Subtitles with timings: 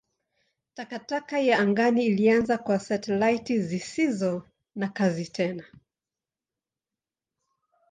[0.73, 5.63] Takataka ya angani ilianza kwa satelaiti zisizo na kazi tena.